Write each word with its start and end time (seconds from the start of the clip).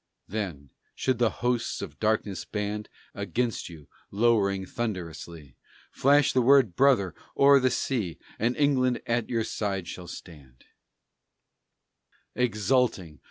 Then, 0.27 0.71
should 0.95 1.19
the 1.19 1.29
hosts 1.45 1.79
of 1.79 1.99
darkness 1.99 2.43
band 2.43 2.89
Against 3.13 3.69
you, 3.69 3.87
lowering 4.09 4.65
thunderously, 4.65 5.57
Flash 5.91 6.33
the 6.33 6.41
word 6.41 6.75
"Brother" 6.75 7.13
o'er 7.37 7.59
the 7.59 7.69
sea, 7.69 8.17
And 8.39 8.57
England 8.57 9.03
at 9.05 9.29
your 9.29 9.43
side 9.43 9.87
shall 9.87 10.07
stand, 10.07 10.65
Exulting! 12.33 13.19